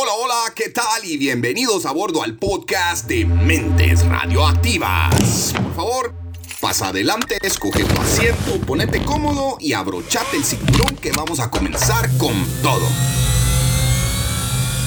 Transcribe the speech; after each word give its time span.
Hola, 0.00 0.12
hola, 0.12 0.52
¿qué 0.54 0.68
tal? 0.68 1.04
Y 1.04 1.16
bienvenidos 1.16 1.84
a 1.84 1.90
bordo 1.90 2.22
al 2.22 2.36
podcast 2.36 3.08
de 3.08 3.24
Mentes 3.24 4.06
Radioactivas. 4.06 5.52
Por 5.52 5.74
favor, 5.74 6.14
pasa 6.60 6.90
adelante, 6.90 7.36
escoge 7.42 7.82
tu 7.82 8.00
asiento, 8.00 8.60
ponete 8.64 9.02
cómodo 9.02 9.56
y 9.58 9.72
abrochate 9.72 10.36
el 10.36 10.44
cinturón 10.44 10.94
que 10.98 11.10
vamos 11.10 11.40
a 11.40 11.50
comenzar 11.50 12.08
con 12.16 12.46
todo. 12.62 12.86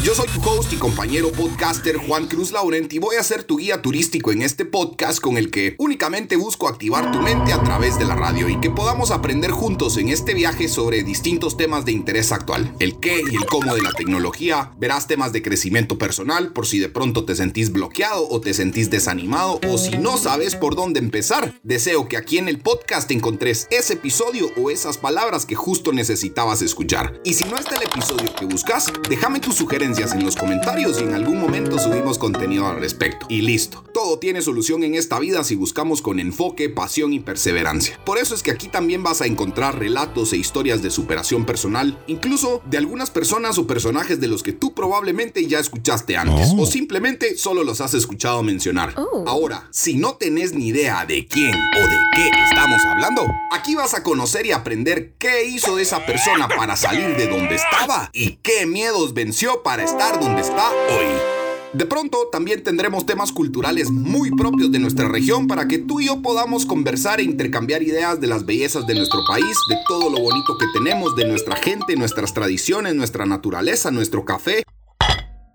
Yo 0.04 0.16
soy 0.16 0.28
tu 0.30 0.42
host 0.42 0.74
y 0.74 0.78
compañero 0.78 1.32
podcaster 1.32 1.96
Juan 1.96 2.26
Cruz 2.26 2.52
Laurent 2.52 2.92
y 2.92 2.98
voy 2.98 3.18
a 3.18 3.24
ser 3.24 3.44
tu 3.44 3.58
guía 3.58 3.84
turístico 3.84 4.32
en 4.32 4.42
este 4.42 4.66
podcast 4.66 5.20
con 5.20 5.38
el 5.38 5.52
que 5.52 5.76
únicamente 5.78 6.38
busco 6.38 6.68
activar 6.68 7.12
tu 7.12 7.22
mente 7.22 7.54
a 7.54 7.62
través 7.62 8.00
de 8.00 8.06
la 8.06 8.16
radio 8.16 8.50
y 8.50 8.60
que 8.60 8.72
podamos 8.72 9.12
aprender 9.12 9.52
juntos 9.52 9.98
en 9.98 10.10
este 10.10 10.34
viaje 10.34 10.70
sobre 10.70 11.04
distintos 11.04 11.56
temas 11.56 11.86
de 11.86 11.92
interés 11.92 12.32
actual, 12.32 12.74
el 12.80 13.00
qué 13.00 13.22
y 13.32 13.36
el 13.36 13.46
cómo 13.46 13.76
de 13.76 13.84
la 13.84 13.92
tecnología, 13.92 14.72
verás 14.80 15.06
temas 15.06 15.34
de 15.34 15.44
crecimiento 15.44 16.00
personal 16.00 16.52
por 16.52 16.66
si 16.66 16.80
de 16.80 16.90
pronto 16.90 17.23
te 17.23 17.36
sentís 17.36 17.72
bloqueado 17.72 18.28
o 18.28 18.42
te 18.42 18.56
sentís 18.56 18.90
desanimado 18.90 19.59
o 19.70 19.78
si 19.78 20.00
no 20.00 20.18
sabes 20.18 20.56
por 20.56 20.76
dónde 20.76 21.00
empezar. 21.00 21.54
Deseo 21.62 22.08
que 22.08 22.18
aquí 22.18 22.40
en 22.40 22.48
el 22.48 22.58
podcast 22.58 23.12
encontres 23.12 23.68
ese 23.70 23.94
episodio 23.94 24.50
o 24.58 24.72
esas 24.72 24.98
palabras 24.98 25.45
que 25.45 25.54
justo 25.54 25.94
necesitabas 25.94 26.64
escuchar. 26.64 27.22
Y 27.23 27.36
si 27.36 27.44
no 27.44 27.59
está 27.59 27.76
el 27.76 27.84
episodio 27.84 28.34
que 28.34 28.45
buscas, 28.45 28.92
déjame 29.08 29.40
tu 29.40 29.52
sugerencia 29.52 29.91
en 29.91 30.23
los 30.23 30.38
comentarios 30.38 31.02
y 31.02 31.04
en 31.04 31.13
algún 31.13 31.41
momento 31.41 31.77
subimos 31.77 32.18
contenido 32.18 32.66
al 32.66 32.80
respecto. 32.80 33.26
Y 33.27 33.41
listo. 33.41 33.84
Todo 33.94 34.20
tiene 34.20 34.41
solución 34.41 34.84
en 34.84 34.95
esta 34.95 35.20
vida 35.20 35.44
si 35.44 35.55
buscamos 35.55 36.02
con 36.02 36.20
enfoque, 36.22 36.70
pasión 36.70 37.12
y 37.12 37.20
perseverancia. 37.20 38.00
Por 38.05 38.17
eso 38.17 38.34
es 38.34 38.41
que 38.41 38.52
aquí 38.52 38.70
también 38.70 39.04
vas 39.04 39.22
a 39.22 39.26
encontrar 39.26 39.77
relatos 39.77 40.31
e 40.31 40.38
historias 40.38 40.81
de 40.81 40.91
superación 40.91 41.45
personal, 41.45 42.02
incluso 42.08 42.62
de 42.66 42.77
algunas 42.77 43.12
personas 43.12 43.58
o 43.58 43.67
personajes 43.67 44.22
de 44.22 44.27
los 44.27 44.44
que 44.44 44.54
tú 44.54 44.73
probablemente 44.73 45.45
ya 45.45 45.59
escuchaste 45.59 46.16
antes 46.16 46.53
o 46.58 46.66
simplemente 46.66 47.38
solo 47.38 47.66
los 47.66 47.81
has 47.81 47.94
escuchado 47.94 48.42
mencionar. 48.44 48.95
Ahora, 49.28 49.67
si 49.72 49.95
no 49.95 50.16
tenés 50.16 50.53
ni 50.53 50.67
idea 50.67 51.06
de 51.06 51.28
quién 51.28 51.53
o 51.53 51.88
de 51.88 51.97
qué 52.16 52.31
estamos 52.50 52.81
hablando, 52.86 53.28
aquí 53.52 53.75
vas 53.75 53.94
a 53.94 54.03
conocer 54.03 54.45
y 54.45 54.53
aprender 54.53 55.16
qué 55.17 55.45
hizo 55.45 55.78
esa 55.80 56.06
persona 56.06 56.47
para 56.47 56.78
salir 56.78 57.17
de 57.17 57.28
donde 57.28 57.56
estaba 57.56 58.09
y 58.14 58.38
qué 58.42 58.66
miedos 58.66 59.14
venció 59.14 59.62
estar 59.84 60.20
donde 60.20 60.42
está 60.42 60.70
hoy. 60.72 61.42
De 61.74 61.86
pronto 61.86 62.28
también 62.30 62.64
tendremos 62.64 63.06
temas 63.06 63.32
culturales 63.32 63.90
muy 63.90 64.30
propios 64.32 64.72
de 64.72 64.80
nuestra 64.80 65.08
región 65.08 65.48
para 65.48 65.70
que 65.70 65.78
tú 65.78 66.02
y 66.02 66.08
yo 66.08 66.22
podamos 66.22 66.66
conversar 66.66 67.22
e 67.22 67.24
intercambiar 67.24 67.82
ideas 67.82 68.20
de 68.20 68.28
las 68.28 68.46
bellezas 68.46 68.86
de 68.88 68.96
nuestro 68.96 69.22
país, 69.26 69.58
de 69.70 69.78
todo 69.88 70.09
lo 70.09 70.20
bonito 70.20 70.58
que 70.58 70.66
tenemos, 70.74 71.16
de 71.16 71.26
nuestra 71.26 71.56
gente, 71.56 71.96
nuestras 71.96 72.34
tradiciones, 72.34 72.94
nuestra 72.96 73.26
naturaleza, 73.26 73.90
nuestro 73.90 74.26
café. 74.26 74.64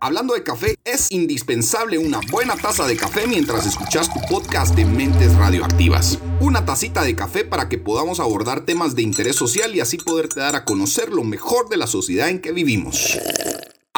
Hablando 0.01 0.35
de 0.35 0.43
café, 0.43 0.77
es 0.85 1.11
indispensable 1.11 1.99
una 1.99 2.21
buena 2.31 2.57
taza 2.57 2.87
de 2.87 2.97
café 2.97 3.27
mientras 3.27 3.67
escuchas 3.67 4.13
tu 4.13 4.21
podcast 4.31 4.75
de 4.75 4.87
Mentes 4.87 5.35
Radioactivas. 5.37 6.19
Una 6.41 6.65
tacita 6.65 7.03
de 7.03 7.15
café 7.15 7.45
para 7.45 7.69
que 7.69 7.77
podamos 7.77 8.21
abordar 8.21 8.65
temas 8.65 8.95
de 8.95 9.03
interés 9.03 9.37
social 9.37 9.75
y 9.75 9.81
así 9.81 9.99
poderte 9.99 10.41
dar 10.41 10.57
a 10.57 10.65
conocer 10.65 11.13
lo 11.13 11.25
mejor 11.25 11.69
de 11.69 11.77
la 11.77 11.87
sociedad 11.87 12.29
en 12.31 12.41
que 12.41 12.53
vivimos. 12.53 13.19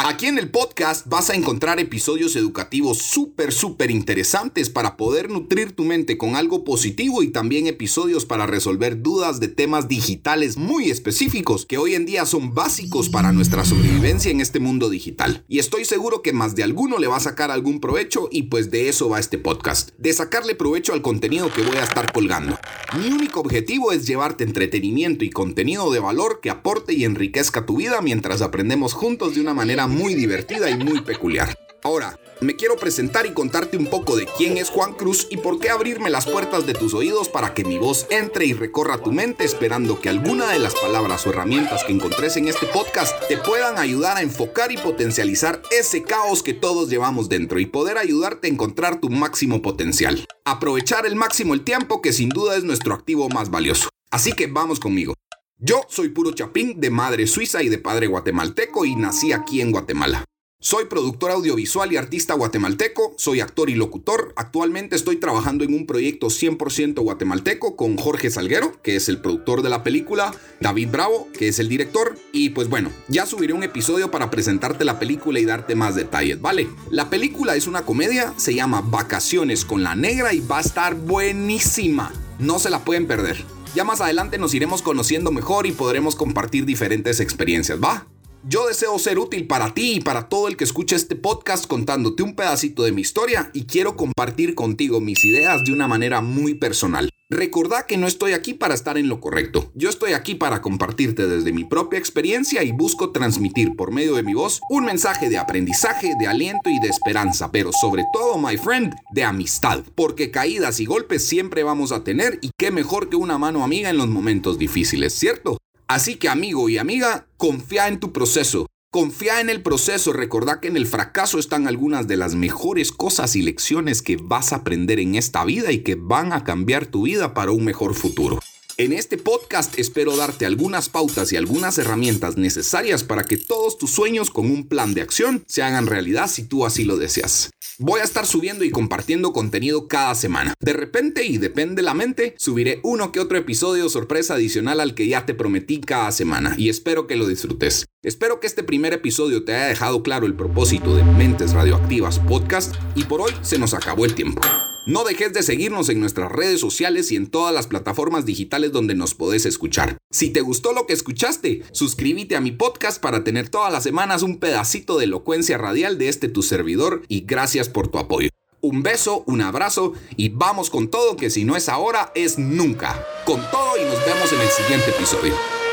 Aquí 0.01 0.27
en 0.27 0.39
el 0.39 0.49
podcast 0.49 1.09
vas 1.09 1.29
a 1.29 1.35
encontrar 1.35 1.81
episodios 1.81 2.37
educativos 2.37 2.99
súper, 2.99 3.53
súper 3.53 3.91
interesantes 3.91 4.71
para 4.71 4.97
poder 4.97 5.29
nutrir 5.29 5.73
tu 5.73 5.83
mente 5.83 6.17
con 6.17 6.37
algo 6.37 6.63
positivo 6.63 7.21
y 7.25 7.33
también 7.33 7.67
episodios 7.67 8.25
para 8.25 8.47
resolver 8.47 9.03
dudas 9.03 9.41
de 9.41 9.49
temas 9.49 9.89
digitales 9.89 10.57
muy 10.57 10.89
específicos 10.89 11.67
que 11.67 11.79
hoy 11.79 11.97
en 11.97 12.07
día 12.07 12.27
son 12.27 12.55
básicos 12.55 13.09
para 13.09 13.33
nuestra 13.33 13.65
sobrevivencia 13.65 14.31
en 14.31 14.41
este 14.41 14.61
mundo 14.61 14.89
digital. 14.89 15.45
Y 15.49 15.59
estoy 15.59 15.85
seguro 15.85 16.23
que 16.23 16.33
más 16.33 16.55
de 16.55 16.63
alguno 16.63 16.99
le 16.99 17.09
va 17.09 17.17
a 17.17 17.21
sacar 17.21 17.51
algún 17.51 17.81
provecho 17.81 18.29
y 18.31 18.45
pues 18.45 18.71
de 18.71 18.89
eso 18.89 19.09
va 19.09 19.19
este 19.19 19.37
podcast, 19.37 19.91
de 19.99 20.13
sacarle 20.13 20.55
provecho 20.55 20.93
al 20.93 21.03
contenido 21.03 21.53
que 21.53 21.63
voy 21.63 21.77
a 21.77 21.83
estar 21.83 22.13
colgando. 22.13 22.57
Mi 22.97 23.09
único 23.09 23.41
objetivo 23.41 23.91
es 23.91 24.07
llevarte 24.07 24.45
entretenimiento 24.45 25.25
y 25.25 25.31
contenido 25.31 25.91
de 25.91 25.99
valor 25.99 26.39
que 26.41 26.51
aporte 26.51 26.95
y 26.95 27.05
enriquezca 27.05 27.67
tu 27.67 27.79
vida 27.79 28.01
mientras 28.01 28.43
aprendemos 28.43 28.93
juntos 28.93 29.35
de 29.35 29.41
una 29.41 29.55
manera 29.55 29.88
muy 29.89 30.15
divertida 30.15 30.71
y 30.71 30.77
muy 30.77 31.01
peculiar. 31.01 31.57
Ahora, 31.83 32.19
me 32.41 32.57
quiero 32.57 32.77
presentar 32.77 33.27
y 33.27 33.33
contarte 33.33 33.77
un 33.77 33.87
poco 33.87 34.17
de 34.17 34.27
quién 34.37 34.59
es 34.59 34.69
Juan 34.69 34.95
Cruz 34.95 35.29
y 35.31 35.37
por 35.37 35.59
qué 35.61 35.71
abrirme 35.71 36.11
las 36.11 36.27
puertas 36.27 36.67
de 36.67 36.75
tus 36.75 36.93
oídos 36.93 37.29
para 37.29 37.55
que 37.55 37.65
mi 37.65 37.79
voz 37.79 38.07
entre 38.11 38.47
y 38.47 38.53
recorra 38.53 38.99
tu 38.99 39.13
mente 39.13 39.45
esperando 39.45 40.01
que 40.01 40.09
alguna 40.09 40.49
de 40.49 40.59
las 40.59 40.75
palabras 40.75 41.27
o 41.27 41.31
herramientas 41.31 41.85
que 41.85 41.93
encontres 41.93 42.37
en 42.37 42.49
este 42.49 42.67
podcast 42.67 43.15
te 43.29 43.39
puedan 43.39 43.79
ayudar 43.79 44.17
a 44.17 44.23
enfocar 44.23 44.73
y 44.73 44.77
potencializar 44.77 45.63
ese 45.71 46.03
caos 46.03 46.43
que 46.43 46.53
todos 46.53 46.91
llevamos 46.91 47.29
dentro 47.29 47.61
y 47.61 47.67
poder 47.67 47.97
ayudarte 47.97 48.49
a 48.49 48.51
encontrar 48.51 49.01
tu 49.01 49.09
máximo 49.09 49.63
potencial. 49.63 50.27
Aprovechar 50.45 51.07
el 51.07 51.15
máximo 51.15 51.55
el 51.55 51.63
tiempo 51.63 52.03
que 52.03 52.13
sin 52.13 52.29
duda 52.29 52.57
es 52.57 52.65
nuestro 52.65 52.95
activo 52.95 53.29
más 53.29 53.51
valioso. 53.51 53.89
Así 54.11 54.33
que 54.33 54.47
vamos 54.47 54.81
conmigo. 54.81 55.15
Yo 55.61 55.81
soy 55.89 56.11
puro 56.11 56.31
chapín 56.31 56.81
de 56.81 56.89
madre 56.89 57.27
suiza 57.27 57.65
y 57.65 57.69
de 57.69 57.79
padre 57.79 58.07
guatemalteco 58.07 58.85
y 58.85 58.95
nací 58.95 59.33
aquí 59.33 59.61
en 59.61 59.73
Guatemala. 59.73 60.25
Soy 60.61 60.85
productor 60.85 61.33
audiovisual 61.33 61.93
y 61.93 61.97
artista 61.97 62.35
guatemalteco, 62.35 63.15
soy 63.17 63.41
actor 63.41 63.69
y 63.69 63.75
locutor. 63.75 64.33
Actualmente 64.37 64.95
estoy 64.95 65.17
trabajando 65.17 65.65
en 65.65 65.75
un 65.75 65.85
proyecto 65.85 66.29
100% 66.29 67.01
guatemalteco 67.03 67.75
con 67.75 67.97
Jorge 67.97 68.31
Salguero, 68.31 68.81
que 68.83 68.95
es 68.95 69.09
el 69.09 69.21
productor 69.21 69.63
de 69.63 69.71
la 69.71 69.83
película, 69.83 70.33
David 70.61 70.91
Bravo, 70.93 71.27
que 71.37 71.49
es 71.49 71.59
el 71.59 71.69
director, 71.69 72.17
y 72.33 72.51
pues 72.51 72.69
bueno, 72.69 72.93
ya 73.09 73.27
subiré 73.27 73.53
un 73.53 73.65
episodio 73.65 74.13
para 74.13 74.31
presentarte 74.31 74.85
la 74.85 75.01
película 75.01 75.41
y 75.41 75.45
darte 75.45 75.75
más 75.75 75.97
detalles, 75.97 76.41
¿vale? 76.41 76.69
La 76.93 77.11
película 77.11 77.57
es 77.57 77.67
una 77.67 77.83
comedia, 77.83 78.33
se 78.37 78.55
llama 78.55 78.81
Vacaciones 78.81 79.65
con 79.65 79.83
la 79.83 79.97
Negra 79.97 80.33
y 80.33 80.39
va 80.39 80.59
a 80.59 80.63
estar 80.63 80.95
buenísima. 80.95 82.13
No 82.39 82.61
se 82.61 82.71
la 82.71 82.85
pueden 82.85 83.09
perder. 83.09 83.58
Ya 83.75 83.85
más 83.85 84.01
adelante 84.01 84.39
nos 84.39 84.55
iremos 84.55 84.83
conociendo 84.83 85.31
mejor 85.31 85.67
y 85.67 85.73
podremos 85.73 86.17
compartir 86.17 86.65
diferentes 86.65 87.21
experiencias, 87.21 87.79
¿va? 87.83 88.07
Yo 88.45 88.67
deseo 88.67 88.99
ser 88.99 89.19
útil 89.19 89.47
para 89.47 89.75
ti 89.75 89.97
y 89.97 90.01
para 90.01 90.29
todo 90.29 90.49
el 90.49 90.57
que 90.57 90.65
escuche 90.65 90.97
este 90.97 91.17
podcast 91.17 91.67
contándote 91.67 92.23
un 92.23 92.35
pedacito 92.35 92.85
de 92.85 92.93
mi 92.93 93.03
historia 93.03 93.51
y 93.53 93.65
quiero 93.65 93.97
compartir 93.97 94.55
contigo 94.55 95.01
mis 95.01 95.25
ideas 95.25 95.65
de 95.65 95.73
una 95.73 95.87
manera 95.87 96.21
muy 96.21 96.55
personal. 96.55 97.11
Recordá 97.31 97.85
que 97.85 97.99
no 97.99 98.07
estoy 98.07 98.33
aquí 98.33 98.55
para 98.55 98.73
estar 98.73 98.97
en 98.97 99.11
lo 99.11 99.21
correcto. 99.21 99.71
Yo 99.75 99.91
estoy 99.91 100.15
aquí 100.15 100.35
para 100.35 100.63
compartirte 100.63 101.27
desde 101.27 101.53
mi 101.53 101.65
propia 101.65 101.99
experiencia 101.99 102.63
y 102.63 102.73
busco 102.73 103.11
transmitir 103.11 103.77
por 103.77 103.93
medio 103.93 104.15
de 104.15 104.23
mi 104.23 104.33
voz 104.33 104.63
un 104.71 104.87
mensaje 104.87 105.29
de 105.29 105.37
aprendizaje, 105.37 106.15
de 106.19 106.27
aliento 106.27 106.71
y 106.71 106.81
de 106.81 106.89
esperanza, 106.89 107.53
pero 107.53 107.71
sobre 107.71 108.07
todo, 108.15 108.39
my 108.39 108.57
friend, 108.57 108.95
de 109.13 109.25
amistad. 109.25 109.85
Porque 109.95 110.31
caídas 110.31 110.81
y 110.81 110.87
golpes 110.87 111.27
siempre 111.27 111.63
vamos 111.65 111.93
a 111.93 112.03
tener 112.03 112.39
y 112.41 112.51
qué 112.57 112.71
mejor 112.71 113.11
que 113.11 113.17
una 113.17 113.37
mano 113.37 113.63
amiga 113.63 113.91
en 113.91 113.99
los 113.99 114.09
momentos 114.09 114.59
difíciles, 114.59 115.13
¿cierto? 115.13 115.59
Así 115.87 116.17
que 116.17 116.31
amigo 116.31 116.71
y 116.71 116.79
amiga, 116.79 117.27
confía 117.37 117.89
en 117.89 118.01
tu 118.01 118.11
proceso. 118.11 118.69
Confía 118.91 119.43
en 119.43 119.51
el 119.51 119.63
proceso, 119.63 120.15
recordá 120.15 120.61
que 120.61 120.69
en 120.69 120.77
el 120.79 120.87
fracaso 120.87 121.39
están 121.39 121.69
algunas 121.69 122.09
de 122.09 122.17
las 122.17 122.35
mejores 122.35 122.91
cosas 122.91 123.37
y 123.37 123.43
lecciones 123.43 124.01
que 124.01 124.17
vas 124.17 124.55
a 124.55 124.57
aprender 124.57 124.99
en 124.99 125.15
esta 125.15 125.45
vida 125.45 125.73
y 125.73 125.83
que 125.83 125.95
van 125.95 126.33
a 126.33 126.43
cambiar 126.43 126.87
tu 126.87 127.03
vida 127.03 127.35
para 127.35 127.51
un 127.51 127.67
mejor 127.67 127.95
futuro. 127.95 128.39
En 128.81 128.93
este 128.93 129.19
podcast 129.19 129.77
espero 129.77 130.17
darte 130.17 130.47
algunas 130.47 130.89
pautas 130.89 131.33
y 131.33 131.37
algunas 131.37 131.79
herramientas 131.79 132.37
necesarias 132.37 133.03
para 133.03 133.25
que 133.25 133.37
todos 133.37 133.77
tus 133.77 133.91
sueños 133.91 134.31
con 134.31 134.49
un 134.49 134.69
plan 134.69 134.95
de 134.95 135.01
acción 135.01 135.43
se 135.49 135.65
hagan 135.65 135.89
realidad 135.89 136.29
si 136.29 136.45
tú 136.45 136.65
así 136.65 136.85
lo 136.85 136.97
deseas. 136.97 137.51
Voy 137.81 138.01
a 138.01 138.05
estar 138.05 138.25
subiendo 138.25 138.63
y 138.63 138.71
compartiendo 138.71 139.33
contenido 139.33 139.89
cada 139.89 140.15
semana. 140.15 140.55
De 140.61 140.75
repente 140.75 141.25
y 141.25 141.39
depende 141.39 141.83
la 141.83 141.93
mente, 141.93 142.37
subiré 142.39 142.79
uno 142.85 143.11
que 143.11 143.19
otro 143.19 143.37
episodio 143.37 143.89
sorpresa 143.89 144.35
adicional 144.35 144.79
al 144.79 144.95
que 144.95 145.09
ya 145.09 145.27
te 145.27 145.35
prometí 145.35 145.81
cada 145.81 146.13
semana 146.13 146.55
y 146.57 146.69
espero 146.69 147.09
que 147.09 147.17
lo 147.17 147.27
disfrutes. 147.27 147.87
Espero 148.05 148.39
que 148.39 148.47
este 148.47 148.63
primer 148.63 148.93
episodio 148.93 149.45
te 149.45 149.57
haya 149.57 149.67
dejado 149.67 150.05
claro 150.05 150.25
el 150.25 150.37
propósito 150.37 150.95
de 150.95 151.03
Mentes 151.03 151.53
Radioactivas 151.53 152.21
Podcast 152.21 152.77
y 152.95 153.03
por 153.03 153.23
hoy 153.23 153.33
se 153.43 153.59
nos 153.59 153.75
acabó 153.75 154.05
el 154.05 154.15
tiempo. 154.15 154.41
No 154.87 155.05
dejes 155.05 155.33
de 155.33 155.43
seguirnos 155.43 155.89
en 155.89 156.01
nuestras 156.01 156.33
redes 156.33 156.61
sociales 156.61 157.13
y 157.13 157.17
en 157.17 157.27
todas 157.27 157.55
las 157.55 157.67
plataformas 157.67 158.25
digitales 158.25 158.73
donde 158.73 158.95
nos 158.95 159.15
podés 159.15 159.45
escuchar. 159.45 159.99
Si 160.11 160.31
te 160.31 160.41
gustó 160.41 160.73
lo 160.73 160.87
que 160.87 160.95
escuchaste, 160.95 161.63
suscríbete 161.73 162.37
a 162.37 162.41
mi 162.41 162.53
podcast 162.53 163.01
para 163.01 163.23
tener 163.25 163.49
todas 163.49 163.73
las 163.73 163.83
semanas 163.83 164.23
un 164.23 164.39
pedacito 164.39 164.99
de 164.99 165.05
elocuencia 165.05 165.59
radial 165.59 165.99
de 165.99 166.09
este 166.09 166.29
tu 166.29 166.43
servidor 166.43 167.03
y 167.09 167.21
gracias 167.21 167.69
por 167.69 167.89
tu 167.89 167.99
apoyo. 167.99 168.31
Un 168.61 168.83
beso, 168.83 169.23
un 169.27 169.41
abrazo 169.43 169.93
y 170.17 170.31
vamos 170.31 170.71
con 170.71 170.89
todo 170.89 171.17
que 171.17 171.31
si 171.31 171.45
no 171.45 171.55
es 171.55 171.69
ahora 171.69 172.11
es 172.15 172.39
nunca. 172.39 173.05
Con 173.25 173.41
todo 173.51 173.77
y 173.77 173.85
nos 173.85 174.05
vemos 174.05 174.33
en 174.33 174.41
el 174.41 174.49
siguiente 174.49 174.91
episodio. 174.91 175.68